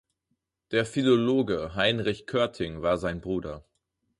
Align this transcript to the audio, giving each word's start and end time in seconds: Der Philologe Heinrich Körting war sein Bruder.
Der 0.71 0.87
Philologe 0.87 1.75
Heinrich 1.75 2.25
Körting 2.25 2.81
war 2.81 2.97
sein 2.97 3.21
Bruder. 3.21 3.63